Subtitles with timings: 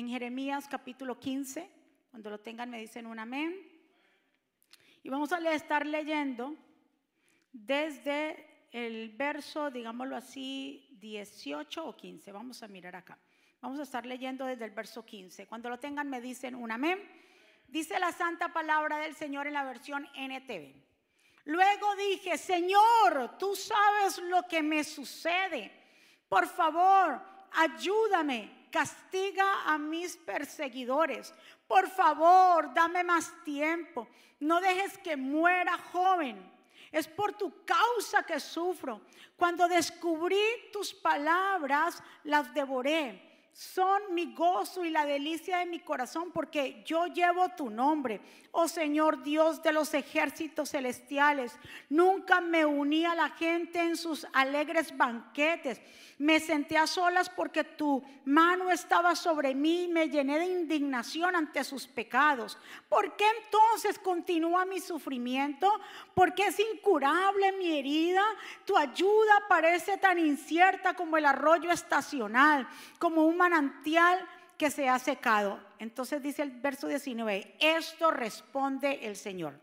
[0.00, 1.70] en Jeremías capítulo 15.
[2.10, 3.54] Cuando lo tengan me dicen un amén.
[5.02, 6.56] Y vamos a estar leyendo
[7.52, 12.32] desde el verso, digámoslo así, 18 o 15.
[12.32, 13.18] Vamos a mirar acá.
[13.60, 15.46] Vamos a estar leyendo desde el verso 15.
[15.46, 16.98] Cuando lo tengan me dicen un amén.
[17.68, 20.74] Dice la santa palabra del Señor en la versión NTV.
[21.44, 25.70] Luego dije, Señor, tú sabes lo que me sucede.
[26.26, 27.20] Por favor,
[27.52, 31.34] ayúdame, castiga a mis perseguidores.
[31.66, 34.08] Por favor, dame más tiempo.
[34.38, 36.50] No dejes que muera joven.
[36.90, 39.00] Es por tu causa que sufro.
[39.36, 40.42] Cuando descubrí
[40.72, 47.06] tus palabras, las devoré son mi gozo y la delicia de mi corazón porque yo
[47.06, 48.20] llevo tu nombre.
[48.52, 51.56] Oh Señor Dios de los ejércitos celestiales,
[51.88, 55.80] nunca me uní a la gente en sus alegres banquetes.
[56.18, 61.34] Me senté a solas porque tu mano estaba sobre mí y me llené de indignación
[61.34, 62.58] ante sus pecados.
[62.90, 65.72] ¿Por qué entonces continúa mi sufrimiento?
[66.14, 68.22] ¿Por qué es incurable mi herida?
[68.66, 74.98] Tu ayuda parece tan incierta como el arroyo estacional, como un manantial que se ha
[74.98, 75.58] secado.
[75.78, 79.58] Entonces dice el verso 19, esto responde el Señor.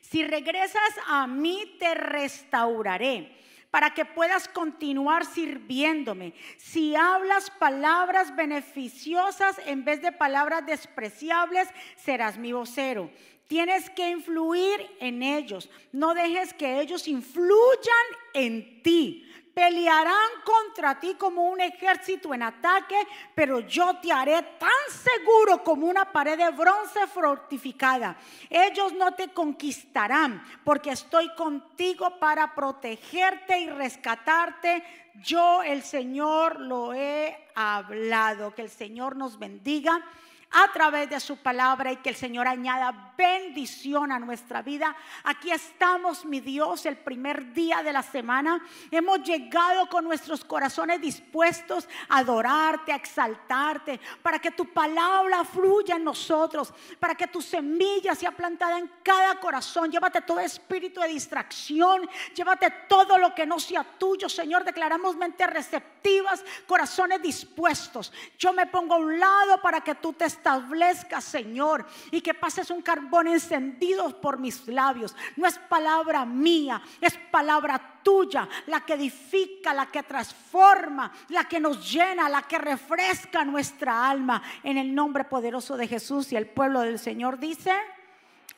[0.00, 3.36] Si regresas a mí, te restauraré
[3.70, 6.32] para que puedas continuar sirviéndome.
[6.56, 13.10] Si hablas palabras beneficiosas en vez de palabras despreciables, serás mi vocero.
[13.48, 15.68] Tienes que influir en ellos.
[15.92, 19.25] No dejes que ellos influyan en ti.
[19.56, 22.94] Pelearán contra ti como un ejército en ataque,
[23.34, 28.18] pero yo te haré tan seguro como una pared de bronce fortificada.
[28.50, 34.84] Ellos no te conquistarán, porque estoy contigo para protegerte y rescatarte.
[35.22, 38.54] Yo, el Señor, lo he hablado.
[38.54, 40.04] Que el Señor nos bendiga
[40.50, 44.94] a través de su palabra y que el Señor añada bendición a nuestra vida.
[45.24, 48.64] Aquí estamos, mi Dios, el primer día de la semana.
[48.90, 55.96] Hemos llegado con nuestros corazones dispuestos a adorarte, a exaltarte, para que tu palabra fluya
[55.96, 59.90] en nosotros, para que tu semilla sea plantada en cada corazón.
[59.90, 64.64] Llévate todo espíritu de distracción, llévate todo lo que no sea tuyo, Señor.
[64.64, 68.12] Declaramos mente receptivas, corazones dispuestos.
[68.38, 72.70] Yo me pongo a un lado para que tú te establezca, Señor, y que pases
[72.70, 75.16] un carbón encendido por mis labios.
[75.36, 81.58] No es palabra mía, es palabra tuya, la que edifica, la que transforma, la que
[81.58, 84.42] nos llena, la que refresca nuestra alma.
[84.62, 87.72] En el nombre poderoso de Jesús y el pueblo del Señor dice,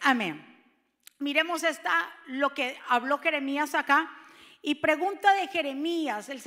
[0.03, 0.45] amén.
[1.21, 4.11] Miremos esta, lo que habló Jeremías acá.
[4.61, 6.29] Y pregunta de Jeremías.
[6.29, 6.41] el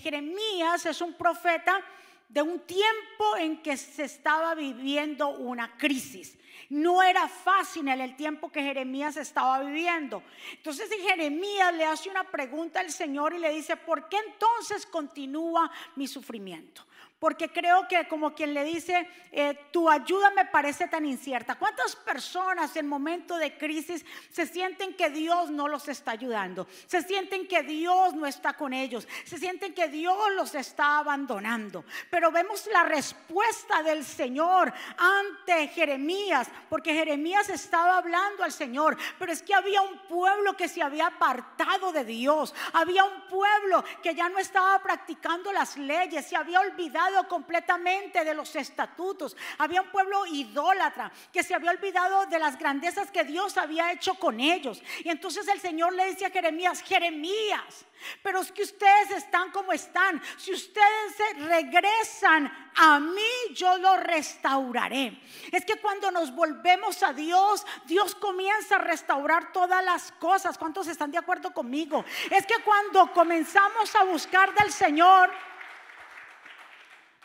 [0.00, 1.82] Jeremías es un profeta
[2.28, 6.36] de un tiempo en que se estaba viviendo una crisis.
[6.68, 10.22] No era fácil en el tiempo que Jeremías estaba viviendo.
[10.52, 15.70] Entonces Jeremías le hace una pregunta al Señor y le dice, ¿por qué entonces continúa
[15.96, 16.84] mi sufrimiento?
[17.18, 21.56] Porque creo que como quien le dice, eh, tu ayuda me parece tan incierta.
[21.56, 26.68] ¿Cuántas personas en momento de crisis se sienten que Dios no los está ayudando?
[26.86, 29.08] Se sienten que Dios no está con ellos.
[29.24, 31.84] Se sienten que Dios los está abandonando.
[32.08, 36.48] Pero vemos la respuesta del Señor ante Jeremías.
[36.68, 38.96] Porque Jeremías estaba hablando al Señor.
[39.18, 42.54] Pero es que había un pueblo que se había apartado de Dios.
[42.74, 46.24] Había un pueblo que ya no estaba practicando las leyes.
[46.24, 49.36] Se había olvidado completamente de los estatutos.
[49.58, 54.14] Había un pueblo idólatra que se había olvidado de las grandezas que Dios había hecho
[54.14, 54.82] con ellos.
[55.04, 57.86] Y entonces el Señor le dice a Jeremías, Jeremías,
[58.22, 60.22] pero es que ustedes están como están.
[60.36, 65.20] Si ustedes regresan a mí, yo lo restauraré.
[65.50, 70.58] Es que cuando nos volvemos a Dios, Dios comienza a restaurar todas las cosas.
[70.58, 72.04] ¿Cuántos están de acuerdo conmigo?
[72.30, 75.30] Es que cuando comenzamos a buscar del Señor,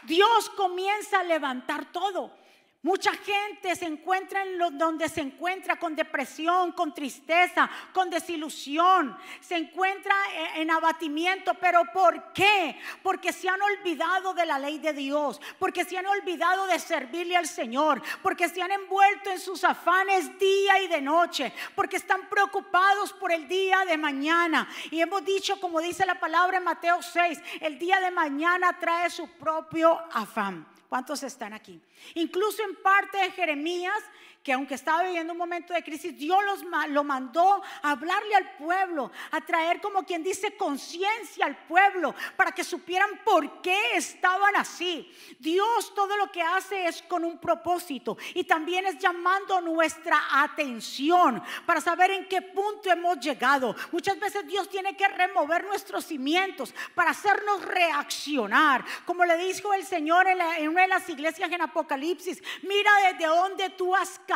[0.06, 2.42] Dios comienza a levantar todo.
[2.84, 9.56] Mucha gente se encuentra en donde se encuentra con depresión, con tristeza, con desilusión, se
[9.56, 10.14] encuentra
[10.56, 12.78] en, en, abatimiento, pero ¿por qué?
[13.02, 17.38] Porque se han olvidado de la ley de Dios, porque se han olvidado de servirle
[17.38, 22.28] al Señor, porque se han envuelto en sus afanes día y de noche, porque están
[22.28, 24.68] preocupados por el día de mañana.
[24.91, 29.09] Y hemos dicho, como dice la palabra en Mateo 6, el día de mañana trae
[29.09, 30.72] su propio afán.
[30.93, 31.81] ¿Cuántos están aquí?
[32.13, 33.97] Incluso en parte de Jeremías
[34.43, 38.51] que aunque estaba viviendo un momento de crisis, Dios los, lo mandó a hablarle al
[38.57, 44.55] pueblo, a traer como quien dice conciencia al pueblo, para que supieran por qué estaban
[44.57, 45.09] así.
[45.40, 51.41] Dios todo lo que hace es con un propósito y también es llamando nuestra atención
[51.66, 53.73] para saber en qué punto hemos llegado.
[53.93, 58.84] Muchas veces Dios tiene que remover nuestros cimientos para hacernos reaccionar.
[59.05, 63.69] Como le dijo el Señor en, una de las iglesias en Apocalipsis, mira desde dónde
[63.69, 64.33] tú has caído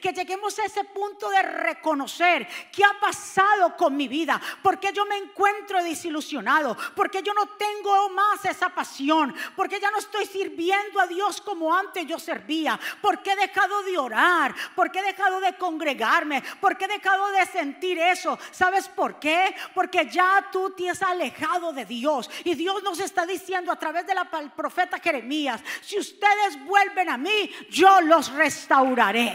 [0.00, 5.04] que lleguemos a ese punto de reconocer qué ha pasado con mi vida, porque yo
[5.04, 11.00] me encuentro desilusionado, porque yo no tengo más esa pasión, porque ya no estoy sirviendo
[11.00, 15.56] a Dios como antes yo servía, porque he dejado de orar, porque he dejado de
[15.56, 18.38] congregarme, porque he dejado de sentir eso.
[18.50, 19.54] ¿Sabes por qué?
[19.74, 24.06] Porque ya tú te has alejado de Dios y Dios nos está diciendo a través
[24.06, 24.16] del
[24.56, 29.25] profeta Jeremías, si ustedes vuelven a mí, yo los restauraré.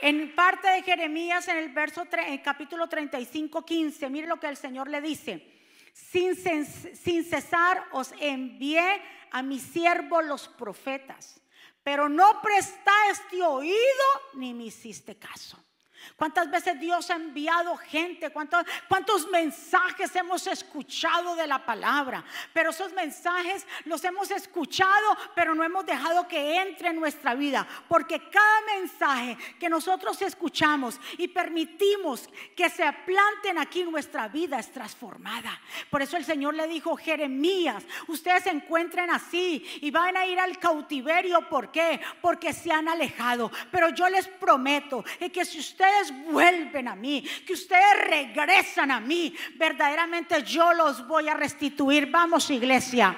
[0.00, 4.56] En parte de Jeremías, en el verso en capítulo 35, 15, mire lo que el
[4.56, 5.52] Señor le dice.
[5.92, 11.40] Sin, sin cesar os envié a mis siervos los profetas,
[11.82, 14.04] pero no prestaste oído
[14.34, 15.65] ni me hiciste caso.
[16.14, 18.30] ¿Cuántas veces Dios ha enviado gente?
[18.30, 22.24] ¿Cuántos, ¿Cuántos mensajes hemos escuchado de la palabra?
[22.52, 27.66] Pero esos mensajes los hemos escuchado, pero no hemos dejado que entre en nuestra vida.
[27.88, 34.70] Porque cada mensaje que nosotros escuchamos y permitimos que se planten aquí, nuestra vida es
[34.70, 35.60] transformada.
[35.90, 40.38] Por eso el Señor le dijo, Jeremías, ustedes se encuentren así y van a ir
[40.38, 41.48] al cautiverio.
[41.48, 42.00] ¿Por qué?
[42.20, 43.50] Porque se han alejado.
[43.70, 45.95] Pero yo les prometo que si ustedes
[46.26, 52.10] vuelven a mí, que ustedes regresan a mí, verdaderamente yo los voy a restituir.
[52.10, 53.16] Vamos, iglesia.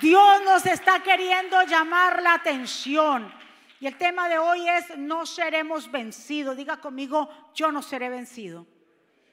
[0.00, 3.32] Dios nos está queriendo llamar la atención.
[3.80, 6.56] Y el tema de hoy es, no seremos vencidos.
[6.56, 8.66] Diga conmigo, yo no seré vencido.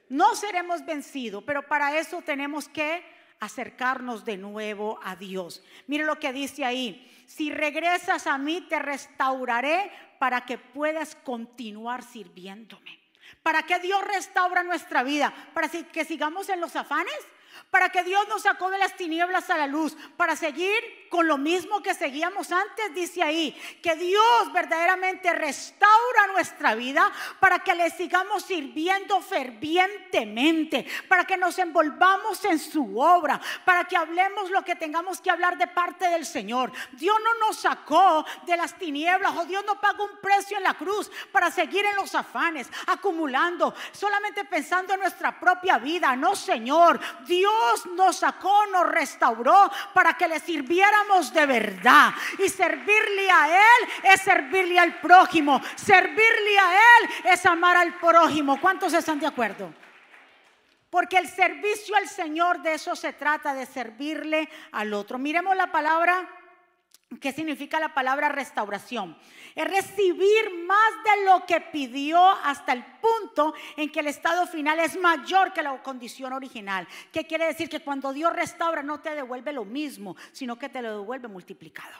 [0.08, 3.02] No seremos vencidos, pero para eso tenemos que
[3.42, 5.64] acercarnos de nuevo a Dios.
[5.88, 7.10] Mire lo que dice ahí.
[7.26, 9.90] Si regresas a mí, te restauraré
[10.20, 13.00] para que puedas continuar sirviéndome.
[13.42, 15.34] ¿Para que Dios restaura nuestra vida?
[15.54, 17.18] ¿Para que sigamos en los afanes?
[17.70, 21.36] Para que Dios nos sacó de las tinieblas a la luz, para seguir con lo
[21.36, 23.52] mismo que seguíamos antes, dice ahí,
[23.82, 31.58] que Dios verdaderamente restaura nuestra vida para que le sigamos sirviendo fervientemente, para que nos
[31.58, 36.24] envolvamos en su obra, para que hablemos lo que tengamos que hablar de parte del
[36.24, 36.72] Señor.
[36.92, 40.74] Dios no nos sacó de las tinieblas o Dios no pagó un precio en la
[40.74, 46.16] cruz para seguir en los afanes, acumulando, solamente pensando en nuestra propia vida.
[46.16, 52.12] No, Señor, Dios Dios nos sacó, nos restauró para que le sirviéramos de verdad.
[52.38, 55.60] Y servirle a Él es servirle al prójimo.
[55.74, 58.60] Servirle a Él es amar al prójimo.
[58.60, 59.74] ¿Cuántos están de acuerdo?
[60.88, 65.18] Porque el servicio al Señor de eso se trata, de servirle al otro.
[65.18, 66.28] Miremos la palabra
[67.20, 69.16] ¿Qué significa la palabra restauración?
[69.54, 74.78] Es recibir más de lo que pidió hasta el punto en que el estado final
[74.80, 76.86] es mayor que la condición original.
[77.12, 77.68] ¿Qué quiere decir?
[77.68, 81.96] Que cuando Dios restaura no te devuelve lo mismo, sino que te lo devuelve multiplicado.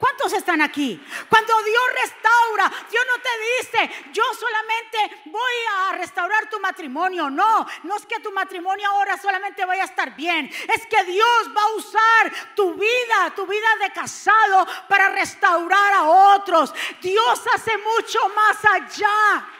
[0.00, 0.98] ¿Cuántos están aquí?
[1.28, 3.28] Cuando Dios restaura, Dios no te
[3.60, 7.28] dice, yo solamente voy a restaurar tu matrimonio.
[7.28, 10.50] No, no es que tu matrimonio ahora solamente vaya a estar bien.
[10.74, 16.08] Es que Dios va a usar tu vida, tu vida de casado para restaurar a
[16.34, 16.72] otros.
[17.02, 19.59] Dios hace mucho más allá.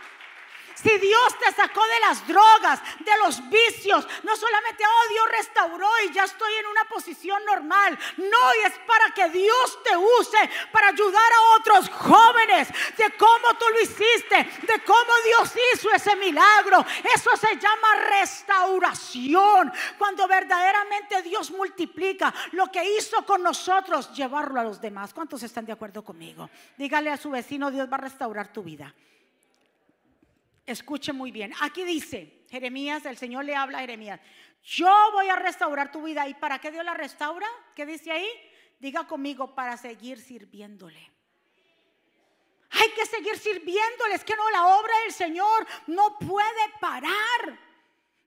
[0.82, 5.90] Si Dios te sacó de las drogas, de los vicios, no solamente, oh Dios restauró
[6.06, 7.98] y ya estoy en una posición normal.
[8.16, 10.38] No, y es para que Dios te use
[10.72, 16.16] para ayudar a otros jóvenes de cómo tú lo hiciste, de cómo Dios hizo ese
[16.16, 16.84] milagro.
[17.14, 19.72] Eso se llama restauración.
[19.98, 25.12] Cuando verdaderamente Dios multiplica lo que hizo con nosotros, llevarlo a los demás.
[25.12, 26.48] ¿Cuántos están de acuerdo conmigo?
[26.78, 28.94] Dígale a su vecino, Dios va a restaurar tu vida.
[30.70, 31.52] Escuche muy bien.
[31.62, 34.20] Aquí dice Jeremías, el Señor le habla a Jeremías.
[34.62, 36.28] Yo voy a restaurar tu vida.
[36.28, 37.48] ¿Y para qué Dios la restaura?
[37.74, 38.28] ¿Qué dice ahí?
[38.78, 41.10] Diga conmigo, para seguir sirviéndole.
[42.70, 44.14] Hay que seguir sirviéndole.
[44.14, 47.58] Es que no, la obra del Señor no puede parar.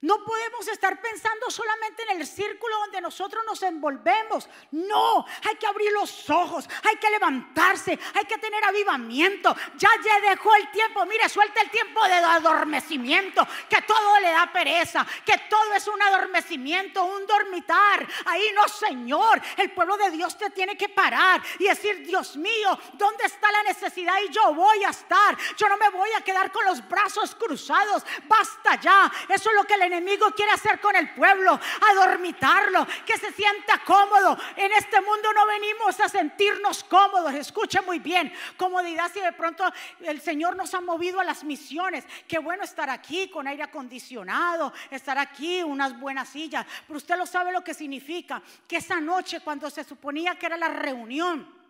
[0.04, 4.50] No podemos estar pensando solamente en el círculo donde nosotros nos envolvemos.
[4.72, 9.56] No, hay que abrir los ojos, hay que levantarse, hay que tener avivamiento.
[9.78, 14.52] Ya, ya dejó el tiempo, mire, suelta el tiempo de adormecimiento, que todo le da
[14.52, 18.06] pereza, que todo es un adormecimiento, un dormitar.
[18.26, 22.78] Ahí no, Señor, el pueblo de Dios te tiene que parar y decir, Dios mío,
[22.96, 24.16] ¿dónde está la necesidad?
[24.28, 25.38] Y yo voy a estar.
[25.56, 28.04] Yo no me voy a quedar con los brazos cruzados.
[28.26, 29.10] Basta ya.
[29.30, 31.60] Eso es lo que le enemigo quiere hacer con el pueblo,
[31.92, 34.38] adormitarlo, que se sienta cómodo.
[34.56, 39.64] En este mundo no venimos a sentirnos cómodos, escuche muy bien, comodidad si de pronto
[40.02, 42.06] el Señor nos ha movido a las misiones.
[42.28, 47.26] Qué bueno estar aquí con aire acondicionado, estar aquí, unas buenas sillas, pero usted lo
[47.26, 51.63] sabe lo que significa, que esa noche cuando se suponía que era la reunión,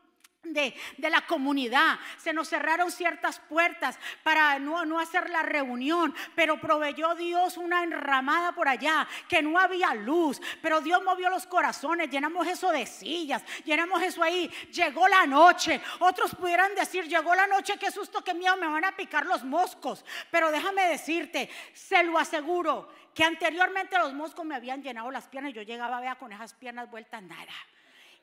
[0.44, 2.00] de, la comunidad.
[2.18, 7.84] Se nos cerraron ciertas puertas para no, no, hacer la reunión, pero proveyó Dios una
[7.84, 12.86] enramada por allá, que no había luz, pero Dios movió los corazones, llenamos eso de
[12.86, 15.82] sillas, llenamos eso ahí, llegó la noche.
[16.00, 19.44] Otros pudieran decir, llegó la noche, qué susto, qué miedo, me van a picar los
[19.44, 25.28] moscos, pero déjame decirte, se lo aseguro, que anteriormente los moscos me habían llenado las
[25.28, 27.54] piernas yo llegaba vea con esas piernas vueltas nada.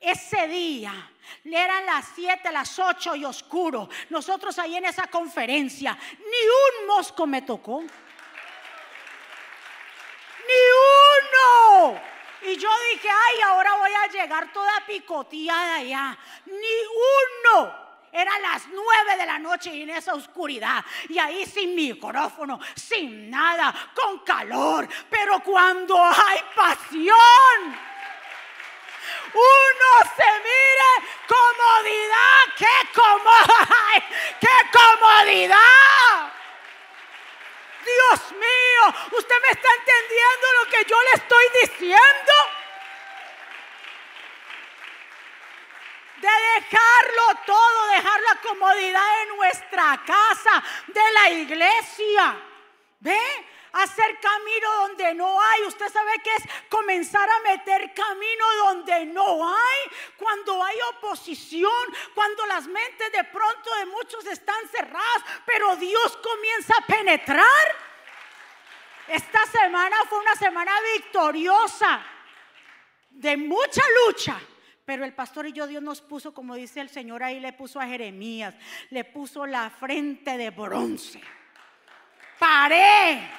[0.01, 1.11] Ese día,
[1.45, 3.87] eran las 7, las 8 y oscuro.
[4.09, 7.81] Nosotros ahí en esa conferencia, ni un mosco me tocó.
[7.81, 7.87] Ni
[11.87, 12.01] uno.
[12.41, 16.17] Y yo dije, ay, ahora voy a llegar toda picoteada allá.
[16.47, 17.79] Ni uno.
[18.11, 20.83] Eran las nueve de la noche y en esa oscuridad.
[21.09, 24.89] Y ahí sin micrófono, sin nada, con calor.
[25.11, 27.90] Pero cuando hay pasión
[29.33, 30.91] uno se mire
[31.27, 32.41] comodidad,
[34.39, 36.31] qué comodidad.
[37.83, 42.33] Dios mío, usted me está entendiendo lo que yo le estoy diciendo.
[46.21, 52.37] de dejarlo todo, dejar la comodidad en nuestra casa, de la iglesia.
[52.99, 53.19] ¿Ve?
[53.73, 55.63] Hacer camino donde no hay.
[55.63, 59.79] Usted sabe que es comenzar a meter camino donde no hay.
[60.17, 61.71] Cuando hay oposición,
[62.13, 67.75] cuando las mentes de pronto de muchos están cerradas, pero Dios comienza a penetrar.
[69.07, 72.01] Esta semana fue una semana victoriosa,
[73.09, 74.39] de mucha lucha.
[74.85, 77.79] Pero el pastor y yo, Dios nos puso, como dice el Señor ahí, le puso
[77.79, 78.55] a Jeremías,
[78.89, 81.21] le puso la frente de bronce.
[82.39, 83.29] Paré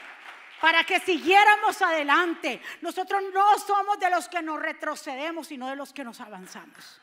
[0.62, 2.62] para que siguiéramos adelante.
[2.82, 7.00] Nosotros no somos de los que nos retrocedemos, sino de los que nos avanzamos.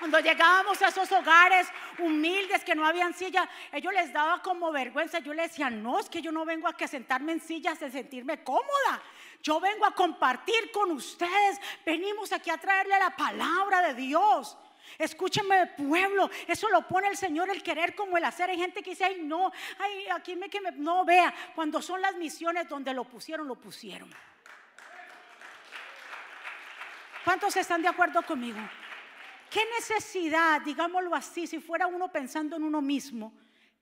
[0.00, 1.68] Cuando llegábamos a esos hogares
[2.00, 5.20] humildes que no habían silla, ellos les daba como vergüenza.
[5.20, 7.92] Yo les decía, no, es que yo no vengo a que sentarme en sillas de
[7.92, 9.00] sentirme cómoda.
[9.40, 11.60] Yo vengo a compartir con ustedes.
[11.86, 14.58] Venimos aquí a traerle la palabra de Dios.
[14.98, 18.50] Escúcheme, pueblo, eso lo pone el Señor el querer como el hacer.
[18.50, 21.34] Hay gente que dice, ay, no, ay, aquí me que me no vea.
[21.54, 24.10] Cuando son las misiones donde lo pusieron, lo pusieron.
[27.24, 28.58] ¿Cuántos están de acuerdo conmigo?
[29.50, 33.32] ¿Qué necesidad, digámoslo así, si fuera uno pensando en uno mismo,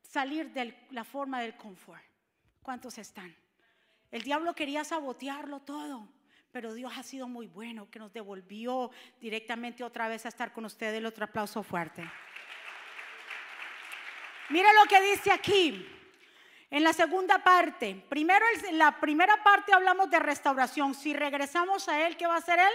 [0.02, 2.02] salir de la forma del confort?
[2.62, 3.34] ¿Cuántos están?
[4.10, 6.08] El diablo quería sabotearlo todo
[6.52, 8.90] pero Dios ha sido muy bueno que nos devolvió
[9.20, 10.98] directamente otra vez a estar con ustedes.
[10.98, 12.08] El otro aplauso fuerte.
[14.50, 15.88] Mira lo que dice aquí.
[16.70, 20.94] En la segunda parte, primero en la primera parte hablamos de restauración.
[20.94, 22.72] Si regresamos a Él, ¿qué va a hacer Él?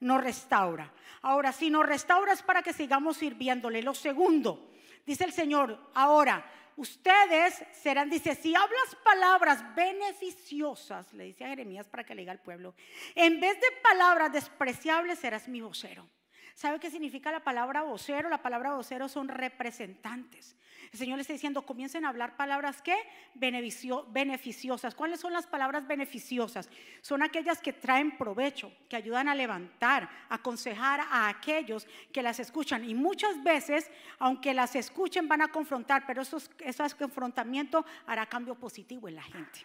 [0.00, 0.92] Nos restaura.
[1.22, 3.82] Ahora, si nos restaura es para que sigamos sirviéndole.
[3.82, 4.72] Lo segundo,
[5.06, 6.44] dice el Señor, ahora,
[6.76, 12.32] ustedes serán, dice, si hablas palabras beneficiosas, le dice a Jeremías para que le diga
[12.32, 12.74] al pueblo,
[13.14, 16.08] en vez de palabras despreciables serás mi vocero.
[16.54, 18.28] ¿Sabe qué significa la palabra vocero?
[18.28, 20.56] La palabra vocero son representantes.
[20.92, 22.94] El Señor le está diciendo, comiencen a hablar palabras que
[23.34, 24.94] beneficiosas.
[24.94, 26.68] ¿Cuáles son las palabras beneficiosas?
[27.00, 32.84] Son aquellas que traen provecho, que ayudan a levantar, aconsejar a aquellos que las escuchan.
[32.88, 38.54] Y muchas veces, aunque las escuchen, van a confrontar, pero esos, esos confrontamientos hará cambio
[38.54, 39.64] positivo en la gente.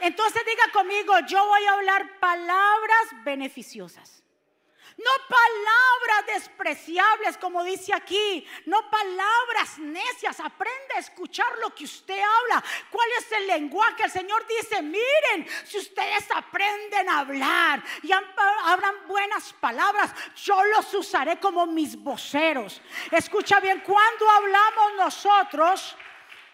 [0.00, 4.25] Entonces diga conmigo, yo voy a hablar palabras beneficiosas.
[4.98, 10.40] No palabras despreciables como dice aquí, no palabras necias.
[10.40, 12.64] Aprende a escuchar lo que usted habla.
[12.90, 14.04] ¿Cuál es el lenguaje?
[14.04, 20.92] El Señor dice, miren, si ustedes aprenden a hablar y hablan buenas palabras, yo los
[20.94, 22.80] usaré como mis voceros.
[23.10, 25.96] Escucha bien, cuando hablamos nosotros,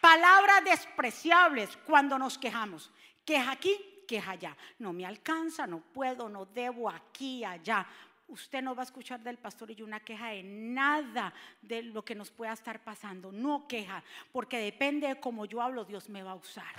[0.02, 2.90] Palabras despreciables cuando nos quejamos.
[3.24, 4.56] Queja aquí, queja allá.
[4.80, 7.86] No me alcanza, no puedo, no debo aquí, allá.
[8.32, 12.14] Usted no va a escuchar del pastor y una queja de nada de lo que
[12.14, 13.30] nos pueda estar pasando.
[13.30, 16.74] No queja, porque depende de cómo yo hablo, Dios me va a usar.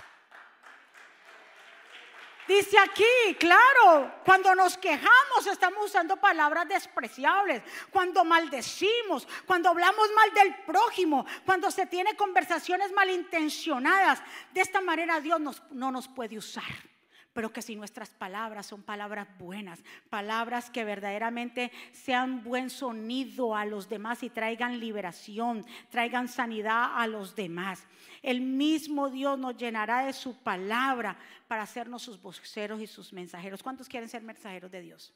[2.48, 10.34] Dice aquí, claro, cuando nos quejamos estamos usando palabras despreciables, cuando maldecimos, cuando hablamos mal
[10.34, 14.20] del prójimo, cuando se tiene conversaciones malintencionadas.
[14.52, 16.93] De esta manera Dios no nos puede usar
[17.34, 23.66] pero que si nuestras palabras son palabras buenas, palabras que verdaderamente sean buen sonido a
[23.66, 27.86] los demás y traigan liberación, traigan sanidad a los demás.
[28.22, 33.62] El mismo Dios nos llenará de su palabra para hacernos sus voceros y sus mensajeros.
[33.62, 35.12] ¿Cuántos quieren ser mensajeros de Dios?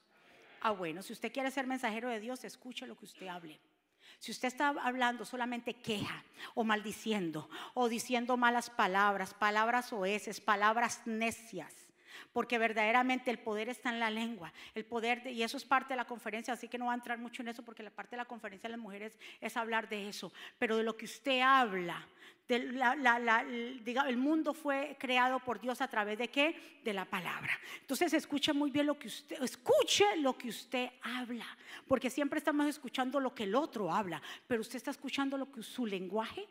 [0.61, 3.61] Ah, bueno, si usted quiere ser mensajero de Dios, escuche lo que usted hable.
[4.19, 11.03] Si usted está hablando solamente queja o maldiciendo o diciendo malas palabras, palabras oeces, palabras
[11.07, 11.88] necias,
[12.33, 15.97] porque verdaderamente el poder está en la lengua, el poder, y eso es parte de
[15.97, 18.19] la conferencia, así que no va a entrar mucho en eso porque la parte de
[18.19, 22.07] la conferencia de las mujeres es hablar de eso, pero de lo que usted habla,
[22.49, 26.81] el mundo fue creado por Dios a través de qué?
[26.83, 27.53] De la palabra.
[27.81, 31.47] Entonces escuche muy bien lo que usted, escuche lo que usted habla,
[31.87, 35.63] porque siempre estamos escuchando lo que el otro habla, pero usted está escuchando lo que
[35.63, 36.49] su lenguaje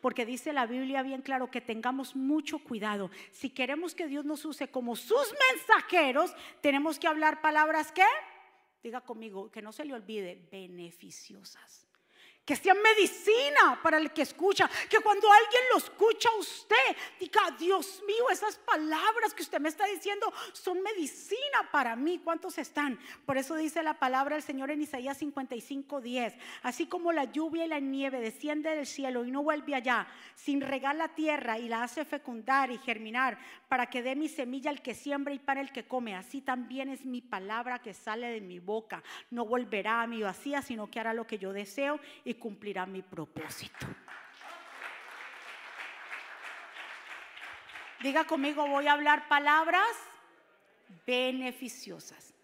[0.00, 3.10] porque dice la Biblia bien claro que tengamos mucho cuidado.
[3.30, 8.04] Si queremos que Dios nos use como sus mensajeros, tenemos que hablar palabras que,
[8.82, 11.89] diga conmigo, que no se le olvide, beneficiosas
[12.44, 18.02] que sea medicina para el que escucha, que cuando alguien lo escucha usted, diga, Dios
[18.06, 22.20] mío, esas palabras que usted me está diciendo son medicina para mí.
[22.22, 22.98] ¿Cuántos están?
[23.24, 26.34] Por eso dice la palabra del Señor en Isaías 55, 10.
[26.62, 30.60] Así como la lluvia y la nieve desciende del cielo y no vuelve allá, sin
[30.60, 34.82] regar la tierra y la hace fecundar y germinar para que dé mi semilla al
[34.82, 36.16] que siembra y para el que come.
[36.16, 39.02] Así también es mi palabra que sale de mi boca.
[39.30, 42.00] No volverá a mi vacía, sino que hará lo que yo deseo
[42.34, 43.86] cumplirá mi propósito.
[48.00, 49.90] Diga conmigo, voy a hablar palabras
[51.06, 52.34] beneficiosas.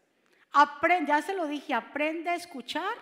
[0.52, 2.94] Aprende, ya se lo dije, aprende a escuchar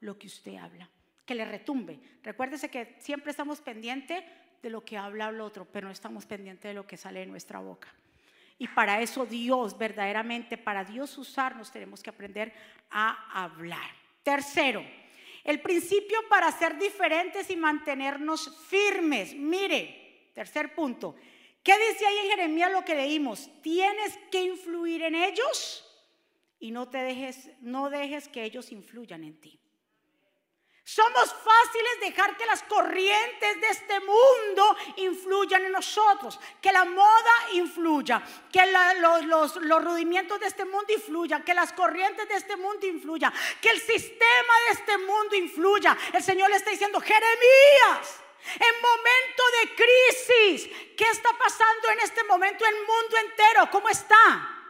[0.00, 0.88] lo que usted habla,
[1.24, 2.00] que le retumbe.
[2.22, 4.22] Recuérdese que siempre estamos pendientes
[4.62, 7.26] de lo que habla el otro, pero no estamos pendientes de lo que sale de
[7.26, 7.88] nuestra boca.
[8.58, 12.52] Y para eso Dios, verdaderamente, para Dios usarnos, tenemos que aprender
[12.90, 13.90] a hablar.
[14.22, 14.84] Tercero,
[15.44, 19.34] el principio para ser diferentes y mantenernos firmes.
[19.34, 21.14] Mire, tercer punto.
[21.62, 23.50] ¿Qué dice ahí en Jeremías lo que leímos?
[23.62, 25.84] Tienes que influir en ellos
[26.58, 29.61] y no te dejes, no dejes que ellos influyan en ti.
[30.84, 37.32] Somos fáciles dejar que las corrientes de este mundo influyan en nosotros, que la moda
[37.52, 38.62] influya, que
[39.26, 43.70] los, los, rudimientos de este mundo influyan, que las corrientes de este mundo influyan, que
[43.70, 45.96] el sistema de este mundo influya.
[46.12, 48.20] El Señor le está diciendo, Jeremías,
[48.56, 53.68] en momento de crisis, ¿qué está pasando en este momento en el mundo entero?
[53.70, 54.61] ¿Cómo está?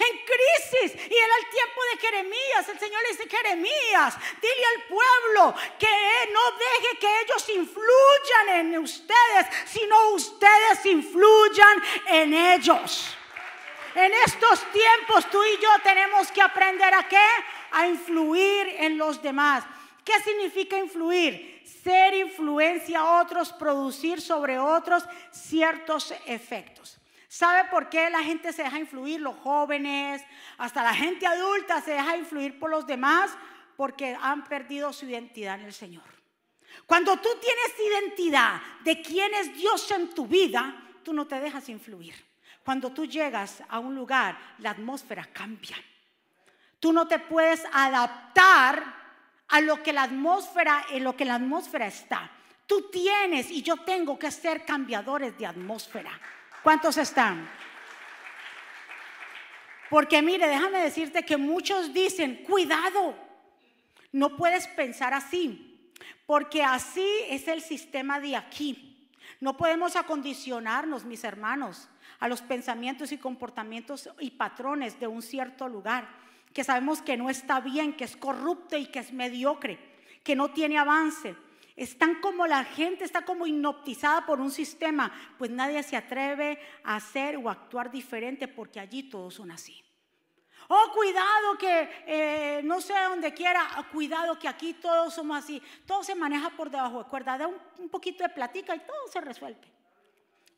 [0.00, 0.94] En crisis.
[1.10, 2.68] Y era el tiempo de Jeremías.
[2.68, 8.78] El Señor le dice, Jeremías, dile al pueblo que no deje que ellos influyan en
[8.78, 13.16] ustedes, sino ustedes influyan en ellos.
[13.94, 17.26] En estos tiempos tú y yo tenemos que aprender a qué?
[17.72, 19.64] A influir en los demás.
[20.04, 21.62] ¿Qué significa influir?
[21.82, 26.99] Ser influencia a otros, producir sobre otros ciertos efectos.
[27.30, 29.20] ¿Sabe por qué la gente se deja influir?
[29.20, 30.20] Los jóvenes,
[30.58, 33.30] hasta la gente adulta se deja influir por los demás
[33.76, 36.02] porque han perdido su identidad en el Señor.
[36.86, 41.68] Cuando tú tienes identidad de quién es Dios en tu vida, tú no te dejas
[41.68, 42.16] influir.
[42.64, 45.76] Cuando tú llegas a un lugar, la atmósfera cambia.
[46.80, 48.82] Tú no te puedes adaptar
[49.46, 52.28] a lo que la atmósfera, en lo que la atmósfera está.
[52.66, 56.10] Tú tienes y yo tengo que ser cambiadores de atmósfera.
[56.62, 57.48] ¿Cuántos están?
[59.88, 63.14] Porque mire, déjame decirte que muchos dicen, cuidado,
[64.12, 65.90] no puedes pensar así,
[66.26, 69.10] porque así es el sistema de aquí.
[69.40, 71.88] No podemos acondicionarnos, mis hermanos,
[72.20, 76.08] a los pensamientos y comportamientos y patrones de un cierto lugar,
[76.52, 79.78] que sabemos que no está bien, que es corrupto y que es mediocre,
[80.22, 81.34] que no tiene avance.
[81.80, 86.96] Están como la gente está como hipnotizada por un sistema, pues nadie se atreve a
[86.96, 89.82] hacer o actuar diferente porque allí todos son así.
[90.68, 95.62] Oh, cuidado que eh, no sé dónde quiera, ah, cuidado que aquí todos somos así.
[95.86, 99.22] Todo se maneja por debajo de cuerda, da un, poquito de platica y todo se
[99.22, 99.66] resuelve.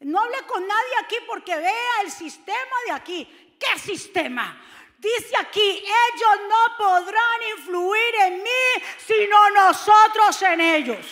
[0.01, 3.57] No hable con nadie aquí porque vea el sistema de aquí.
[3.61, 4.61] ¿Qué sistema?
[5.03, 11.05] Dice aquí, ellos no podrán influir en mí, sino nosotros en ellos.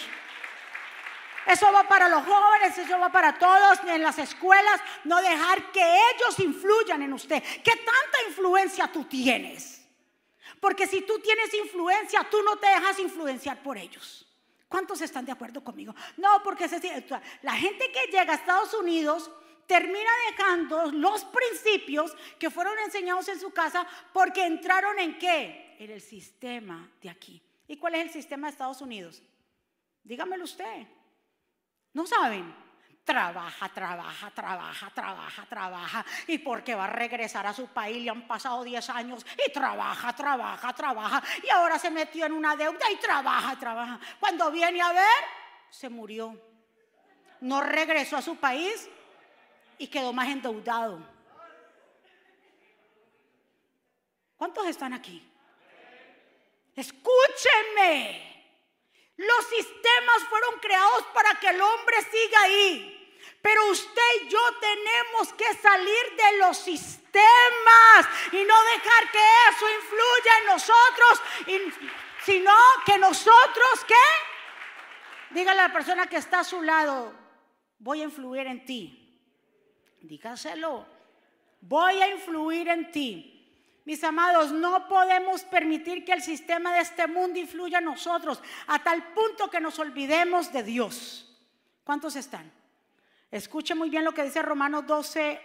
[1.44, 4.80] Eso va para los jóvenes, eso va para todos en las escuelas.
[5.02, 7.42] No dejar que ellos influyan en usted.
[7.42, 9.84] ¿Qué tanta influencia tú tienes?
[10.60, 14.24] Porque si tú tienes influencia, tú no te dejas influenciar por ellos.
[14.68, 15.96] ¿Cuántos están de acuerdo conmigo?
[16.16, 16.68] No, porque
[17.42, 19.32] la gente que llega a Estados Unidos
[19.70, 25.76] termina dejando los principios que fueron enseñados en su casa porque entraron en qué?
[25.78, 27.40] En el sistema de aquí.
[27.68, 29.22] ¿Y cuál es el sistema de Estados Unidos?
[30.02, 30.88] Dígamelo usted.
[31.92, 32.52] ¿No saben?
[33.04, 36.04] Trabaja, trabaja, trabaja, trabaja, trabaja.
[36.26, 40.12] Y porque va a regresar a su país, le han pasado 10 años y trabaja,
[40.16, 41.22] trabaja, trabaja.
[41.44, 44.00] Y ahora se metió en una deuda y trabaja, trabaja.
[44.18, 45.24] Cuando viene a ver,
[45.70, 46.36] se murió.
[47.40, 48.90] No regresó a su país
[49.80, 51.00] y quedó más endeudado.
[54.36, 55.26] ¿Cuántos están aquí?
[56.76, 58.28] Escúchenme.
[59.16, 63.18] Los sistemas fueron creados para que el hombre siga ahí.
[63.40, 69.66] Pero usted y yo tenemos que salir de los sistemas y no dejar que eso
[69.76, 71.22] influya en nosotros,
[72.26, 72.52] sino
[72.84, 75.34] que nosotros, ¿qué?
[75.34, 77.14] Dígale a la persona que está a su lado,
[77.78, 78.99] voy a influir en ti.
[80.02, 80.86] Dígaselo,
[81.60, 83.36] voy a influir en ti.
[83.84, 88.78] Mis amados, no podemos permitir que el sistema de este mundo influya en nosotros a
[88.82, 91.26] tal punto que nos olvidemos de Dios.
[91.84, 92.50] ¿Cuántos están?
[93.30, 95.40] Escuche muy bien lo que dice Romanos 12,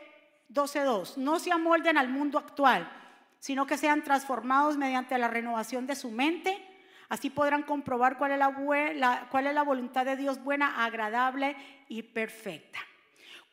[0.50, 1.18] 12 2.
[1.18, 2.92] No se amolden al mundo actual,
[3.40, 6.62] sino que sean transformados mediante la renovación de su mente.
[7.10, 11.56] Así podrán comprobar cuál es la, cuál es la voluntad de Dios buena, agradable
[11.88, 12.80] y perfecta.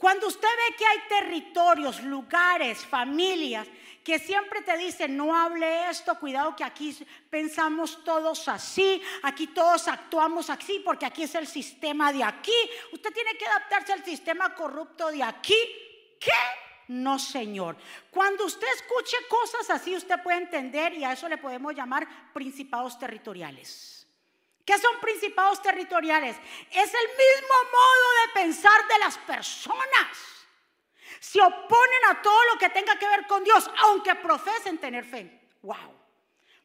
[0.02, 3.68] Cuando usted ve que hay territorios, lugares, familias
[4.02, 6.92] que siempre te dicen, no hable esto, cuidado que aquí
[7.30, 12.50] pensamos todos así, aquí todos actuamos así, porque aquí es el sistema de aquí.
[12.92, 15.54] Usted tiene que adaptarse al sistema corrupto de aquí.
[16.18, 16.32] ¿Qué?
[16.88, 17.76] No, Señor.
[18.10, 22.98] Cuando usted escuche cosas así, usted puede entender y a eso le podemos llamar principados
[22.98, 24.01] territoriales.
[24.64, 26.36] ¿Qué son principados territoriales?
[26.70, 30.08] Es el mismo modo de pensar de las personas.
[31.20, 35.40] Se oponen a todo lo que tenga que ver con Dios, aunque profesen tener fe.
[35.62, 36.02] Wow.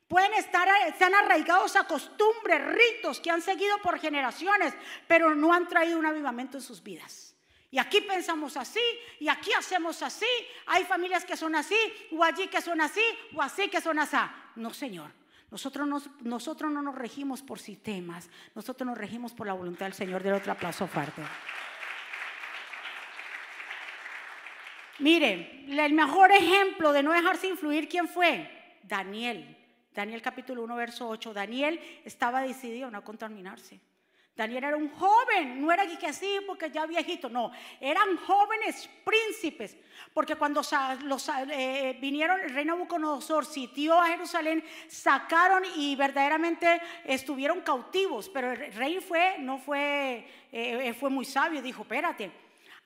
[0.08, 0.68] Pueden estar,
[1.16, 4.74] arraigados a costumbres, ritos que han seguido por generaciones,
[5.08, 7.36] pero no han traído un avivamiento en sus vidas.
[7.70, 8.80] Y aquí pensamos así,
[9.20, 10.26] y aquí hacemos así.
[10.68, 11.78] Hay familias que son así,
[12.12, 13.04] o allí que son así,
[13.36, 14.16] o así que son así.
[14.56, 15.12] No, Señor.
[15.50, 20.22] Nosotros, no nos regimos por sistemas, nosotros nos regimos por la voluntad del Señor.
[20.22, 21.22] Del otro aplauso fuerte.
[25.00, 28.80] Mire, el mejor ejemplo de no dejarse influir, ¿quién fue?
[28.84, 29.56] Daniel.
[29.94, 31.34] Daniel capítulo 1, verso 8.
[31.34, 33.80] Daniel estaba decidido a no contaminarse.
[34.38, 39.76] Daniel era un joven, no era que así porque ya viejito, no, eran jóvenes príncipes,
[40.14, 40.62] porque cuando
[41.06, 48.52] los, eh, vinieron, el rey Nabucodonosor sitió a Jerusalén, sacaron y verdaderamente estuvieron cautivos, pero
[48.52, 52.30] el rey fue, no fue, eh, fue muy sabio, dijo, espérate,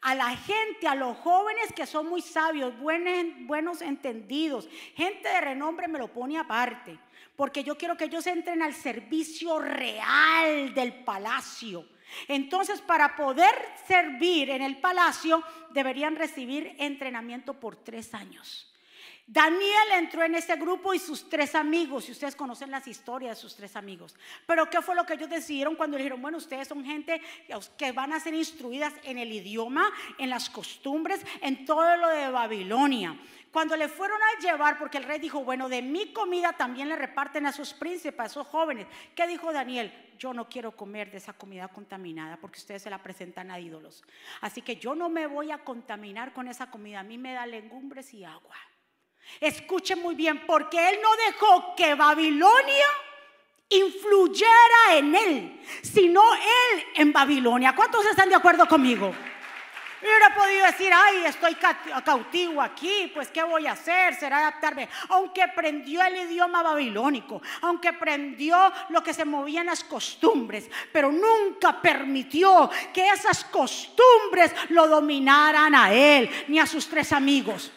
[0.04, 5.42] a la gente, a los jóvenes que son muy sabios, buenos, buenos entendidos, gente de
[5.42, 6.98] renombre me lo pone aparte
[7.42, 11.88] porque yo quiero que ellos entren al servicio real del palacio.
[12.28, 13.56] Entonces, para poder
[13.88, 18.72] servir en el palacio, deberían recibir entrenamiento por tres años.
[19.26, 23.42] Daniel entró en ese grupo y sus tres amigos, y ustedes conocen las historias de
[23.42, 24.14] sus tres amigos.
[24.46, 27.22] Pero ¿qué fue lo que ellos decidieron cuando dijeron, bueno, ustedes son gente
[27.76, 32.30] que van a ser instruidas en el idioma, en las costumbres, en todo lo de
[32.30, 33.18] Babilonia?
[33.52, 36.96] Cuando le fueron a llevar, porque el rey dijo, bueno, de mi comida también le
[36.96, 38.88] reparten a sus príncipes, a esos jóvenes.
[39.14, 39.94] ¿Qué dijo Daniel?
[40.18, 44.04] Yo no quiero comer de esa comida contaminada porque ustedes se la presentan a ídolos.
[44.40, 47.02] Así que yo no me voy a contaminar con esa comida.
[47.02, 48.56] A mí me da legumbres y agua.
[49.40, 52.86] Escuchen muy bien, porque él no dejó que Babilonia
[53.70, 57.76] influyera en él, sino él en Babilonia.
[57.76, 59.14] ¿Cuántos están de acuerdo conmigo?
[60.02, 61.56] Hubiera podido decir, ay, estoy
[62.04, 64.16] cautivo aquí, pues ¿qué voy a hacer?
[64.16, 64.90] Será adaptarme.
[65.10, 68.58] Aunque aprendió el idioma babilónico, aunque aprendió
[68.90, 75.76] lo que se movía en las costumbres, pero nunca permitió que esas costumbres lo dominaran
[75.76, 77.72] a él ni a sus tres amigos.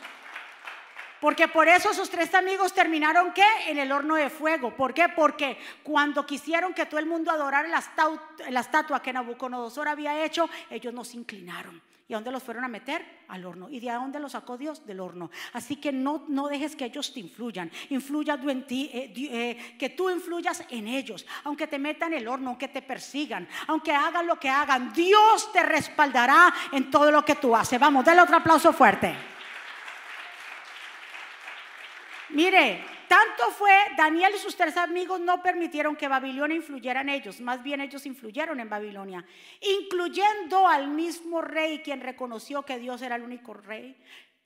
[1.20, 3.46] Porque por eso sus tres amigos terminaron ¿qué?
[3.68, 4.76] En el horno de fuego.
[4.76, 5.08] ¿Por qué?
[5.08, 10.92] Porque cuando quisieron que todo el mundo adorara la, estatua que Nabucodonosor había hecho, ellos
[10.92, 11.80] no se inclinaron.
[12.06, 13.24] ¿Y a dónde los fueron a meter?
[13.28, 13.70] Al horno.
[13.70, 14.84] ¿Y de dónde los sacó Dios?
[14.84, 15.30] Del horno.
[15.54, 17.70] Así que no, no dejes que ellos te influyan.
[17.88, 21.24] Influya en ti, eh, eh, que tú influyas en ellos.
[21.44, 25.62] Aunque te metan el horno, aunque te persigan, aunque hagan lo que hagan, Dios te
[25.62, 27.80] respaldará en todo lo que tú haces.
[27.80, 29.14] Vamos, dale otro aplauso fuerte.
[32.30, 37.40] Mire, tanto fue, Daniel y sus tres amigos no permitieron que Babilonia influyera en ellos,
[37.40, 39.24] más bien ellos influyeron en Babilonia,
[39.60, 43.96] incluyendo al mismo rey quien reconoció que Dios era el único rey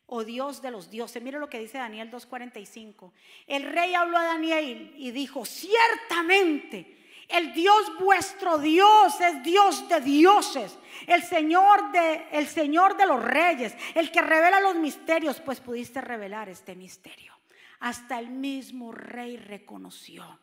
[0.07, 1.23] o Dios de los dioses.
[1.23, 3.13] Mire lo que dice Daniel 2.45.
[3.47, 6.97] El rey habló a Daniel y dijo, ciertamente.
[7.29, 13.23] El Dios vuestro Dios es Dios de dioses, el Señor de el Señor de los
[13.23, 17.38] reyes, el que revela los misterios, pues pudiste revelar este misterio.
[17.81, 20.39] Hasta el mismo rey reconoció.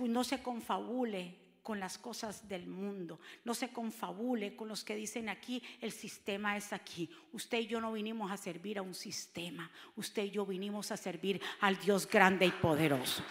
[0.00, 3.20] no se confabule con las cosas del mundo.
[3.44, 7.08] No se confabule con los que dicen aquí, el sistema es aquí.
[7.32, 9.70] Usted y yo no vinimos a servir a un sistema.
[9.96, 13.22] Usted y yo vinimos a servir al Dios grande y poderoso.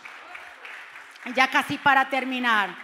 [1.35, 2.75] Ya casi para terminar.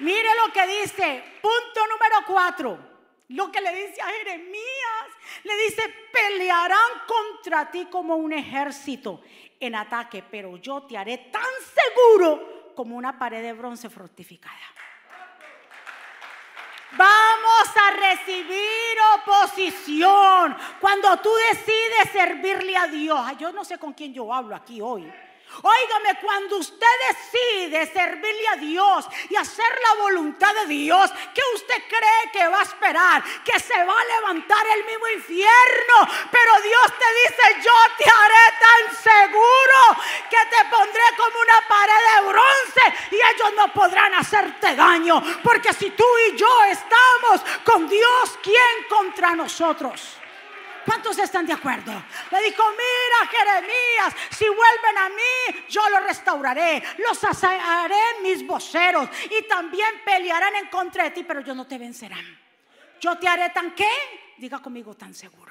[0.00, 2.94] Mire lo que dice, punto número cuatro.
[3.28, 5.03] Lo que le dice a Jeremías,
[5.42, 5.82] le dice,
[6.12, 9.22] pelearán contra ti como un ejército
[9.60, 11.42] en ataque, pero yo te haré tan
[11.74, 14.74] seguro como una pared de bronce fortificada.
[16.96, 23.38] Vamos a recibir oposición cuando tú decides servirle a Dios.
[23.38, 25.12] Yo no sé con quién yo hablo aquí hoy.
[25.62, 31.82] Óigame, cuando usted decide servirle a Dios y hacer la voluntad de Dios, ¿qué usted
[31.88, 33.22] cree que va a esperar?
[33.44, 36.08] Que se va a levantar el mismo infierno.
[36.30, 41.92] Pero Dios te dice, yo te haré tan seguro que te pondré como una pared
[42.14, 45.22] de bronce y ellos no podrán hacerte daño.
[45.42, 50.23] Porque si tú y yo estamos con Dios, ¿quién contra nosotros?
[50.84, 51.92] ¿Cuántos están de acuerdo?
[52.30, 59.08] Le dijo, mira Jeremías, si vuelven a mí, yo los restauraré, los haré mis voceros
[59.30, 62.38] y también pelearán en contra de ti, pero yo no te vencerán.
[63.00, 63.88] Yo te haré tan qué?
[64.38, 65.43] Diga conmigo tan seguro.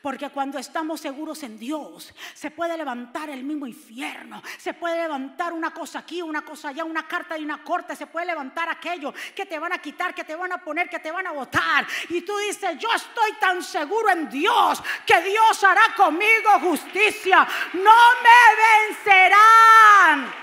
[0.00, 5.52] Porque cuando estamos seguros en Dios, se puede levantar el mismo infierno, se puede levantar
[5.52, 9.12] una cosa aquí, una cosa allá, una carta y una corte, se puede levantar aquello
[9.34, 11.86] que te van a quitar, que te van a poner, que te van a botar.
[12.08, 18.00] Y tú dices, yo estoy tan seguro en Dios que Dios hará conmigo justicia, no
[18.22, 20.42] me vencerán.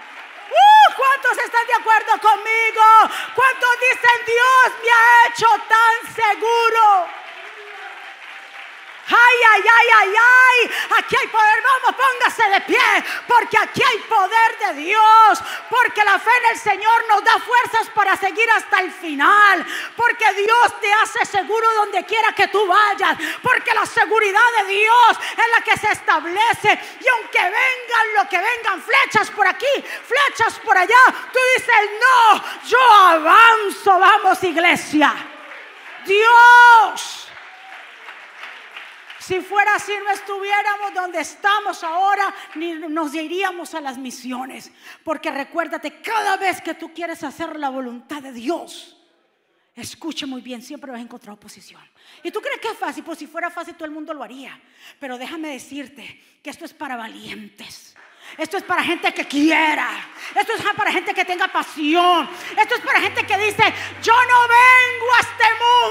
[0.49, 2.81] Uh, ¿Cuántos están de acuerdo conmigo?
[3.35, 7.19] ¿Cuántos dicen Dios me ha hecho tan seguro?
[9.59, 10.71] Ay, ay, ay, ay.
[10.97, 11.63] Aquí hay poder.
[11.63, 13.03] Vamos, póngase de pie.
[13.27, 15.39] Porque aquí hay poder de Dios.
[15.69, 19.65] Porque la fe en el Señor nos da fuerzas para seguir hasta el final.
[19.95, 23.17] Porque Dios te hace seguro donde quiera que tú vayas.
[23.41, 26.79] Porque la seguridad de Dios es la que se establece.
[27.01, 32.43] Y aunque vengan lo que vengan, flechas por aquí, flechas por allá, tú dices, no,
[32.65, 33.99] yo avanzo.
[33.99, 35.13] Vamos, iglesia.
[36.05, 37.18] Dios
[39.29, 44.71] si fuera así, no estuviéramos donde estamos ahora, ni nos iríamos a las misiones.
[45.03, 48.97] Porque recuérdate, cada vez que tú quieres hacer la voluntad de Dios,
[49.75, 51.79] escuche muy bien, siempre vas a encontrar oposición.
[52.23, 54.59] Y tú crees que es fácil, pues si fuera fácil todo el mundo lo haría.
[54.99, 57.95] Pero déjame decirte que esto es para valientes.
[58.37, 59.87] Esto es para gente que quiera.
[60.35, 62.29] Esto es para gente que tenga pasión.
[62.57, 63.63] Esto es para gente que dice,
[64.01, 65.45] yo no vengo a este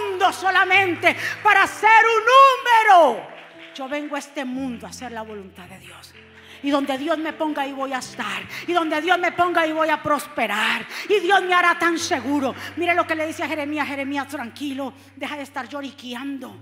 [0.08, 3.28] mundo solamente para ser un número.
[3.74, 6.14] Yo vengo a este mundo a hacer la voluntad de Dios.
[6.62, 8.42] Y donde Dios me ponga ahí voy a estar.
[8.66, 10.86] Y donde Dios me ponga ahí voy a prosperar.
[11.08, 12.54] Y Dios me hará tan seguro.
[12.76, 13.86] Mire lo que le dice a Jeremías.
[13.86, 14.92] Jeremías, tranquilo.
[15.14, 16.56] Deja de estar lloriqueando.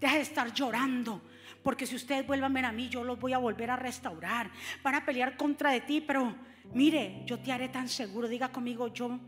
[0.00, 1.22] Deja de estar llorando.
[1.62, 4.50] Porque si ustedes vuelvan a mí, yo los voy a volver a restaurar.
[4.82, 6.34] Van a pelear contra de ti, pero
[6.72, 8.28] mire, yo te haré tan seguro.
[8.28, 9.18] Diga conmigo, yo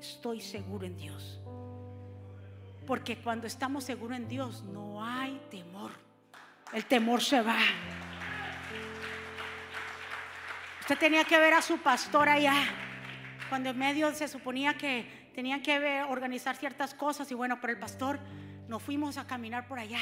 [0.00, 1.40] estoy seguro en Dios.
[2.86, 5.92] Porque cuando estamos seguros en Dios, no hay temor.
[6.72, 7.58] El temor se va.
[10.80, 12.54] Usted tenía que ver a su pastor allá.
[13.48, 17.30] Cuando en medio se suponía que tenían que organizar ciertas cosas.
[17.30, 18.20] Y bueno, pero el pastor
[18.68, 20.00] nos fuimos a caminar por allá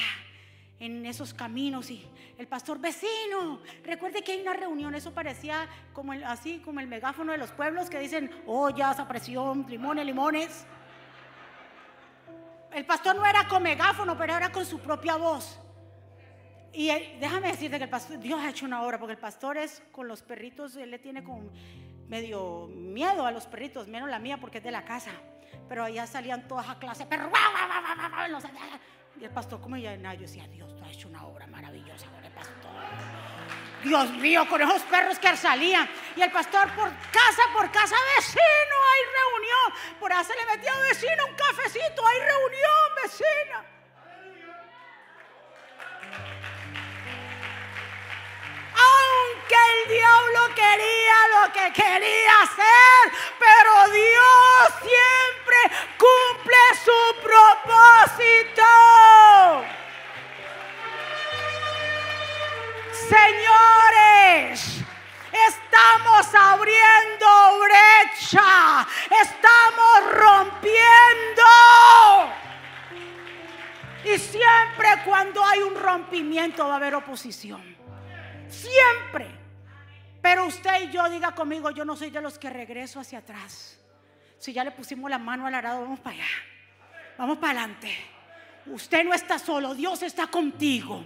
[0.78, 6.12] en esos caminos y el pastor vecino, recuerde que hay una reunión, eso parecía como
[6.12, 10.66] el, así como el megáfono de los pueblos que dicen ollas a presión, limones, limones.
[12.72, 15.58] El pastor no era con megáfono, pero era con su propia voz.
[16.74, 19.82] Y déjame decirte que el pastor, Dios ha hecho una obra, porque el pastor es
[19.92, 21.50] con los perritos, él le tiene con
[22.06, 25.12] medio miedo a los perritos, menos la mía porque es de la casa.
[25.70, 27.30] Pero allá salían todas a clase, pero
[29.20, 32.24] Y el pastor como ya yo decía, Dios, tú has hecho una obra maravillosa con
[32.24, 32.56] el pastor.
[33.82, 35.88] Dios mío, con esos perros que salían.
[36.16, 39.98] Y el pastor por casa, por casa, vecino, hay reunión.
[40.00, 43.64] Por ahí se le metía vecino un cafecito, hay reunión, vecina.
[48.76, 55.58] Aunque el diablo quería lo que quería hacer, pero Dios siempre
[55.96, 57.95] cumple su propósito.
[78.48, 79.26] Siempre.
[80.20, 83.78] Pero usted y yo diga conmigo, yo no soy de los que regreso hacia atrás.
[84.38, 86.28] Si ya le pusimos la mano al arado, vamos para allá.
[87.16, 87.96] Vamos para adelante.
[88.66, 91.04] Usted no está solo, Dios está contigo.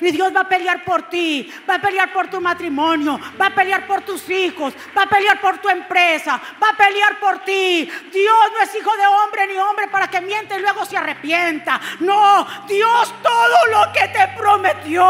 [0.00, 3.54] Y Dios va a pelear por ti, va a pelear por tu matrimonio, va a
[3.54, 7.90] pelear por tus hijos, va a pelear por tu empresa, va a pelear por ti.
[8.12, 11.80] Dios no es hijo de hombre ni hombre para que miente y luego se arrepienta.
[12.00, 15.04] No, Dios todo lo que te prometió,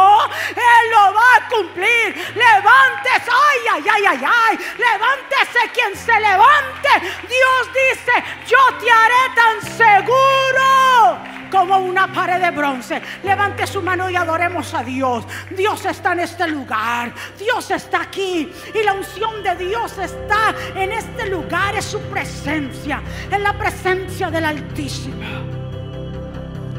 [0.50, 2.14] Él lo va a cumplir.
[2.34, 4.58] Levántese, ay, ay, ay, ay, ay.
[4.76, 6.88] Levántese quien se levante.
[7.28, 8.12] Dios dice,
[8.46, 13.02] yo te haré tan seguro como una pared de bronce.
[13.22, 15.24] Levante su mano y adoremos a Dios.
[15.50, 17.12] Dios está en este lugar.
[17.38, 18.50] Dios está aquí.
[18.74, 21.74] Y la unción de Dios está en este lugar.
[21.76, 23.02] Es su presencia.
[23.30, 25.26] En la presencia del Altísimo.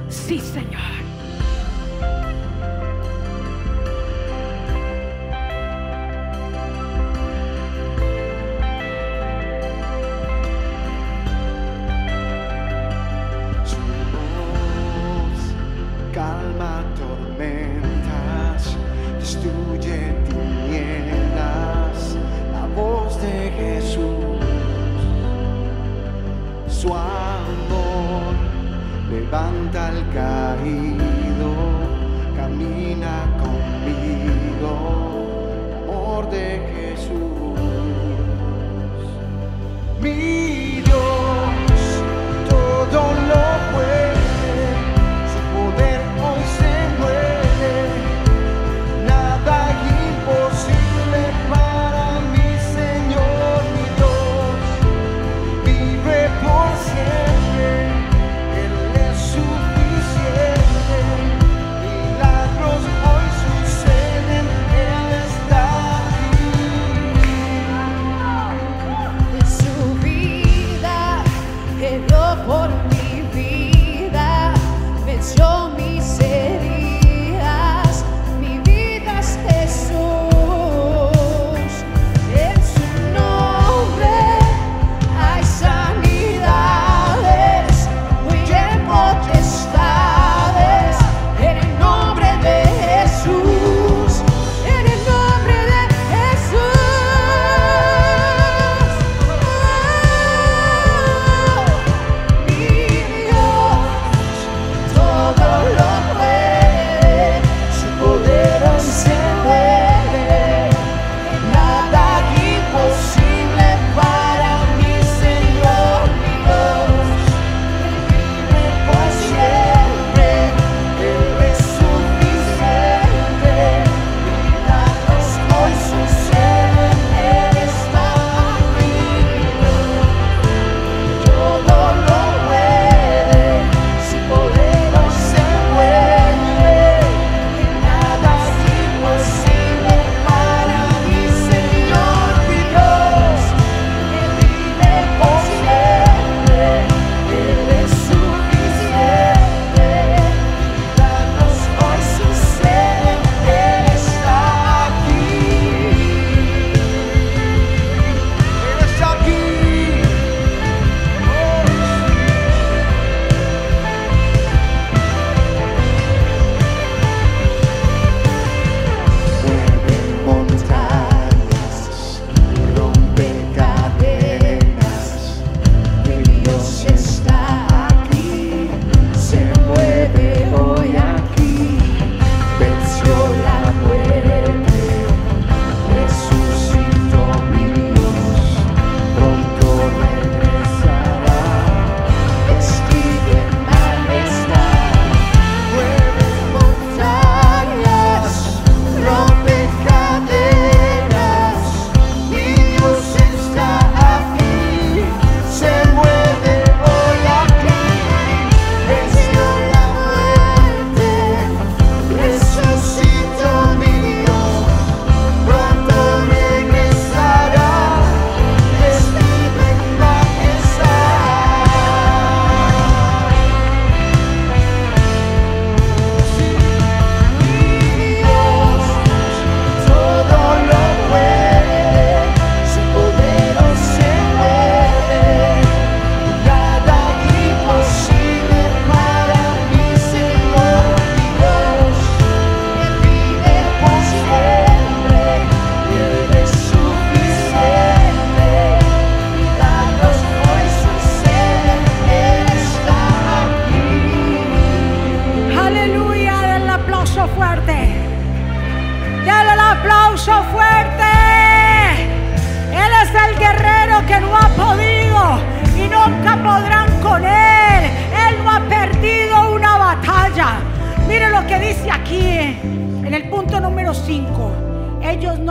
[0.10, 1.02] Sí, Señor.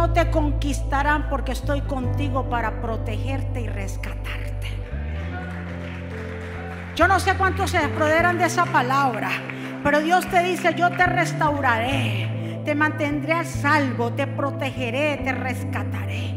[0.00, 4.68] No te conquistarán porque estoy contigo para protegerte y rescatarte.
[6.96, 9.28] Yo no sé cuántos se apoderan de esa palabra,
[9.84, 16.34] pero Dios te dice, yo te restauraré, te mantendré a salvo, te protegeré, te rescataré.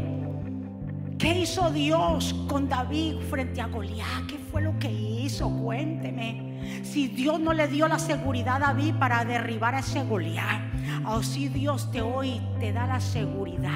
[1.18, 4.26] ¿Qué hizo Dios con David frente a Goliat?
[4.28, 5.49] ¿Qué fue lo que hizo?
[5.49, 6.82] Cuénteme.
[6.84, 10.61] Si Dios no le dio la seguridad a David para derribar a ese Goliat.
[11.06, 13.72] Oh, si Dios te hoy te da la seguridad.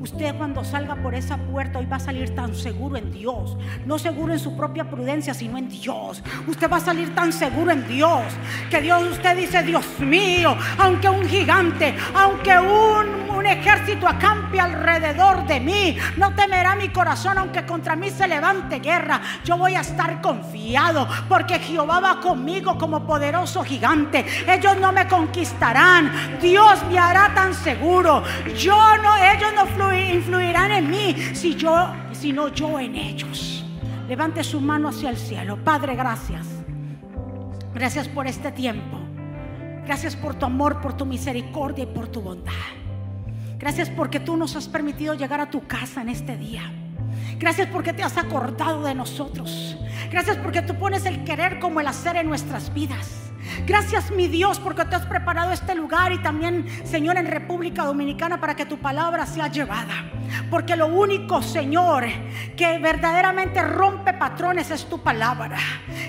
[0.00, 3.56] Usted cuando salga por esa puerta hoy va a salir tan seguro en Dios.
[3.86, 6.22] No seguro en su propia prudencia, sino en Dios.
[6.46, 8.22] Usted va a salir tan seguro en Dios.
[8.70, 15.46] Que Dios, usted dice, Dios mío, aunque un gigante, aunque un, un ejército acampe alrededor
[15.46, 19.20] de mí, no temerá mi corazón aunque contra mí se levante guerra.
[19.44, 24.24] Yo voy a estar confiado porque Jehová va conmigo como poderoso gigante.
[24.46, 26.38] Ellos no me conquistarán.
[26.44, 28.22] Dios me hará tan seguro.
[28.54, 33.64] Yo no, ellos no influirán en mí si yo, sino yo en ellos.
[34.06, 35.56] Levante su mano hacia el cielo.
[35.64, 36.46] Padre, gracias.
[37.72, 38.98] Gracias por este tiempo.
[39.86, 42.52] Gracias por tu amor, por tu misericordia y por tu bondad.
[43.58, 46.70] Gracias porque tú nos has permitido llegar a tu casa en este día.
[47.38, 49.78] Gracias porque te has acordado de nosotros.
[50.10, 53.23] Gracias porque tú pones el querer como el hacer en nuestras vidas.
[53.66, 58.40] Gracias mi Dios porque te has preparado este lugar y también Señor en República Dominicana
[58.40, 60.10] para que tu palabra sea llevada.
[60.50, 62.04] Porque lo único Señor
[62.56, 65.58] que verdaderamente rompe patrones es tu palabra.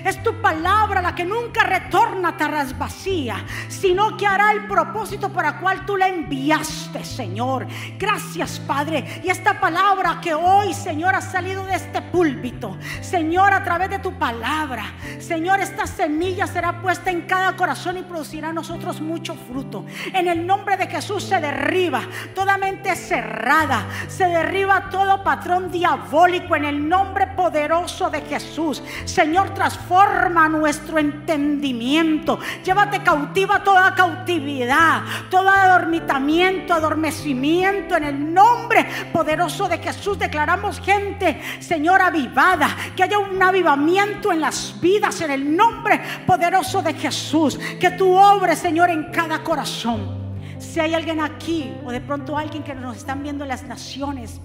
[0.04, 5.58] Es tu palabra la que nunca retorna tras vacía, sino que hará el propósito para
[5.58, 7.66] cual tú la enviaste Señor.
[7.98, 9.22] Gracias Padre.
[9.24, 13.98] Y esta palabra que hoy Señor ha salido de este púlpito, Señor a través de
[13.98, 19.34] tu palabra, Señor esta semilla será puesta en cada corazón y producirá a nosotros mucho
[19.34, 19.84] fruto.
[20.12, 22.02] En el nombre de Jesús se derriba
[22.34, 28.82] toda mente cerrada, se derriba todo patrón diabólico en el nombre poderoso de Jesús.
[29.04, 32.38] Señor, transforma nuestro entendimiento.
[32.64, 40.18] Llévate cautiva toda cautividad, todo adormitamiento, adormecimiento en el nombre poderoso de Jesús.
[40.18, 46.82] Declaramos gente, Señor, avivada, que haya un avivamiento en las vidas en el nombre poderoso
[46.82, 47.15] de Jesús.
[47.16, 50.26] Jesús, que tú obres, Señor, en cada corazón.
[50.58, 54.40] Si hay alguien aquí o de pronto alguien que nos están viendo en las naciones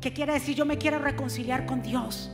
[0.00, 2.30] que quiere decir yo me quiero reconciliar con Dios.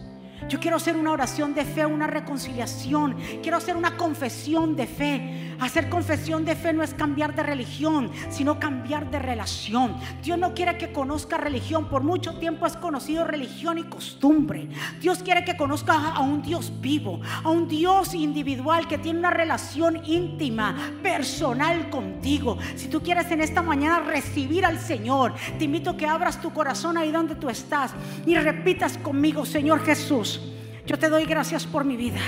[0.48, 3.16] Yo quiero hacer una oración de fe, una reconciliación.
[3.42, 5.53] Quiero hacer una confesión de fe.
[5.60, 9.96] Hacer confesión de fe no es cambiar de religión, sino cambiar de relación.
[10.22, 11.88] Dios no quiere que conozca religión.
[11.88, 14.68] Por mucho tiempo has conocido religión y costumbre.
[15.00, 19.30] Dios quiere que conozca a un Dios vivo, a un Dios individual que tiene una
[19.30, 22.58] relación íntima, personal contigo.
[22.76, 26.52] Si tú quieres en esta mañana recibir al Señor, te invito a que abras tu
[26.52, 27.92] corazón ahí donde tú estás
[28.26, 30.40] y repitas conmigo, Señor Jesús.
[30.86, 32.20] Yo te doy gracias por mi vida.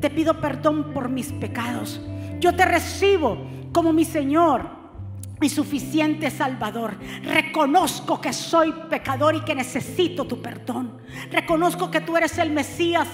[0.00, 2.00] Te pido perdón por mis pecados.
[2.40, 3.38] Yo te recibo
[3.72, 4.68] como mi Señor,
[5.40, 6.96] mi suficiente Salvador.
[7.22, 10.98] Reconozco que soy pecador y que necesito tu perdón.
[11.30, 13.08] Reconozco que tú eres el Mesías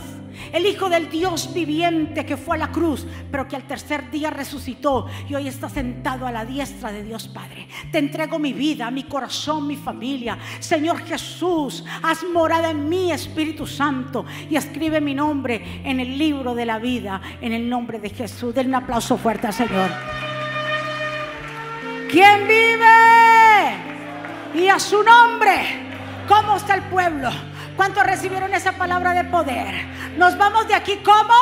[0.52, 4.30] el Hijo del Dios viviente que fue a la cruz, pero que al tercer día
[4.30, 7.68] resucitó y hoy está sentado a la diestra de Dios Padre.
[7.90, 10.38] Te entrego mi vida, mi corazón, mi familia.
[10.60, 16.54] Señor Jesús, haz morada en mí, Espíritu Santo, y escribe mi nombre en el libro
[16.54, 18.54] de la vida, en el nombre de Jesús.
[18.54, 19.90] Den un aplauso fuerte al Señor.
[22.10, 22.82] ¿Quién vive?
[24.54, 25.80] Y a su nombre.
[26.28, 27.30] ¿Cómo está el pueblo?
[27.76, 29.86] ¿Cuántos recibieron esa palabra de poder?
[30.16, 31.34] Nos vamos de aquí como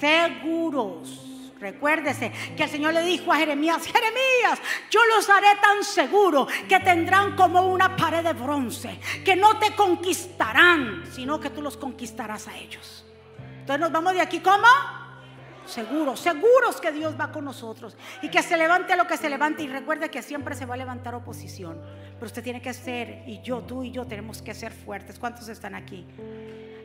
[0.00, 1.24] seguros.
[1.60, 4.60] Recuérdese que el Señor le dijo a Jeremías, Jeremías,
[4.90, 9.74] yo los haré tan seguros que tendrán como una pared de bronce, que no te
[9.74, 13.04] conquistarán, sino que tú los conquistarás a ellos.
[13.60, 14.66] Entonces nos vamos de aquí como
[15.68, 19.62] seguros, seguros que Dios va con nosotros y que se levante lo que se levante
[19.62, 21.80] y recuerde que siempre se va a levantar oposición,
[22.14, 25.18] pero usted tiene que ser y yo, tú y yo tenemos que ser fuertes.
[25.18, 26.06] ¿Cuántos están aquí?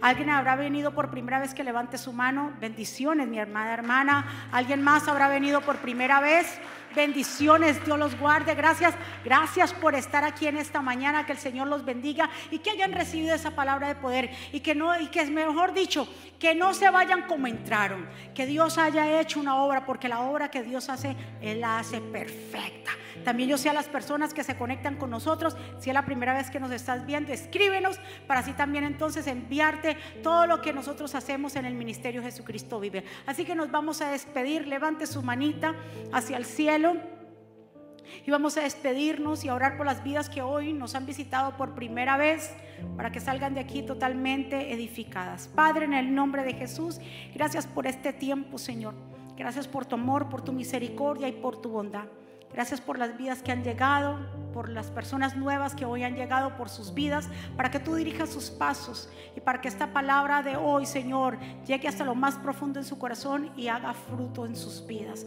[0.01, 2.51] ¿Alguien habrá venido por primera vez que levante su mano?
[2.59, 4.49] Bendiciones, mi hermana, hermana.
[4.51, 6.59] ¿Alguien más habrá venido por primera vez?
[6.95, 8.55] Bendiciones, Dios los guarde.
[8.55, 11.25] Gracias, gracias por estar aquí en esta mañana.
[11.25, 14.75] Que el Señor los bendiga y que hayan recibido esa palabra de poder y que
[14.75, 16.07] no y que es mejor dicho,
[16.39, 18.07] que no se vayan como entraron.
[18.35, 22.01] Que Dios haya hecho una obra porque la obra que Dios hace él la hace
[22.01, 22.91] perfecta.
[23.23, 26.33] También yo sé a las personas que se conectan con nosotros, si es la primera
[26.33, 31.15] vez que nos estás viendo, escríbenos para así también entonces enviarte todo lo que nosotros
[31.15, 33.05] hacemos en el ministerio Jesucristo vive.
[33.25, 35.75] Así que nos vamos a despedir, levante su manita
[36.11, 36.82] hacia el cielo.
[38.25, 41.55] Y vamos a despedirnos y a orar por las vidas que hoy nos han visitado
[41.57, 42.53] por primera vez
[42.97, 45.47] para que salgan de aquí totalmente edificadas.
[45.47, 46.99] Padre, en el nombre de Jesús,
[47.33, 48.93] gracias por este tiempo, Señor.
[49.35, 52.05] Gracias por tu amor, por tu misericordia y por tu bondad.
[52.53, 54.19] Gracias por las vidas que han llegado,
[54.53, 57.27] por las personas nuevas que hoy han llegado, por sus vidas,
[57.57, 61.87] para que tú dirijas sus pasos y para que esta palabra de hoy, Señor, llegue
[61.87, 65.25] hasta lo más profundo en su corazón y haga fruto en sus vidas.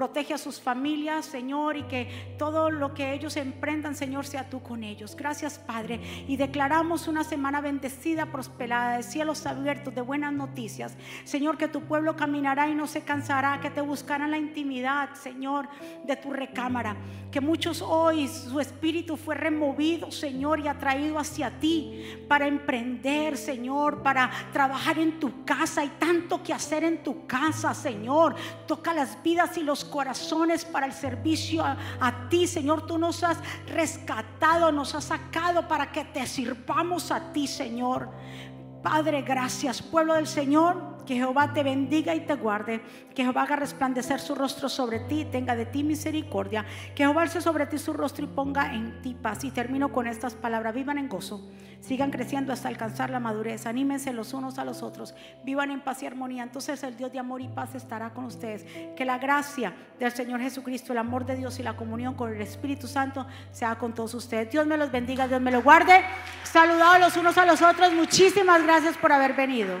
[0.00, 4.62] Protege a sus familias, Señor, y que todo lo que ellos emprendan, Señor, sea tú
[4.62, 5.14] con ellos.
[5.14, 6.00] Gracias, Padre.
[6.26, 10.96] Y declaramos una semana bendecida, prosperada, de cielos abiertos, de buenas noticias.
[11.24, 15.68] Señor, que tu pueblo caminará y no se cansará, que te buscarán la intimidad, Señor,
[16.06, 16.96] de tu recámara.
[17.30, 24.02] Que muchos hoy su espíritu fue removido, Señor, y atraído hacia ti para emprender, Señor,
[24.02, 25.82] para trabajar en tu casa.
[25.82, 28.34] Hay tanto que hacer en tu casa, Señor.
[28.66, 32.86] Toca las vidas y los corazones para el servicio a, ti, Señor.
[32.86, 38.10] Tú nos has rescatado, nos has sacado para que te sirvamos a ti, Señor.
[38.82, 40.99] Padre, gracias, pueblo del Señor.
[41.10, 42.80] Que Jehová te bendiga y te guarde.
[43.16, 46.64] Que Jehová haga resplandecer su rostro sobre ti, tenga de ti misericordia.
[46.94, 49.42] Que Jehová alce sobre ti su rostro y ponga en ti paz.
[49.42, 50.72] Y termino con estas palabras.
[50.72, 51.50] Vivan en gozo.
[51.80, 53.66] Sigan creciendo hasta alcanzar la madurez.
[53.66, 55.16] Anímense los unos a los otros.
[55.42, 56.44] Vivan en paz y armonía.
[56.44, 58.64] Entonces el Dios de amor y paz estará con ustedes.
[58.94, 62.40] Que la gracia del Señor Jesucristo, el amor de Dios y la comunión con el
[62.40, 64.52] Espíritu Santo sea con todos ustedes.
[64.52, 66.04] Dios me los bendiga, Dios me los guarde.
[66.44, 67.92] Saludados los unos a los otros.
[67.94, 69.80] Muchísimas gracias por haber venido.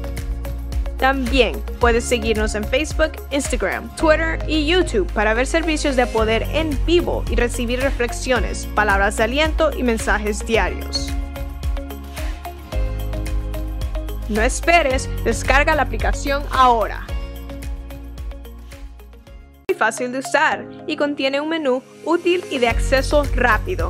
[1.01, 6.77] También puedes seguirnos en Facebook, Instagram, Twitter y YouTube para ver servicios de poder en
[6.85, 11.11] vivo y recibir reflexiones, palabras de aliento y mensajes diarios.
[14.29, 17.07] No esperes, descarga la aplicación ahora.
[19.69, 23.89] Muy fácil de usar y contiene un menú útil y de acceso rápido.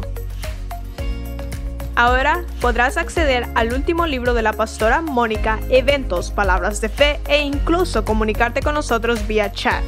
[2.02, 7.44] Ahora podrás acceder al último libro de la pastora Mónica, eventos, palabras de fe e
[7.44, 9.84] incluso comunicarte con nosotros vía chat.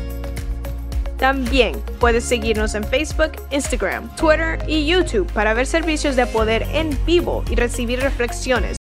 [1.18, 6.96] También puedes seguirnos en Facebook, Instagram, Twitter y YouTube para ver servicios de poder en
[7.04, 8.78] vivo y recibir reflexiones,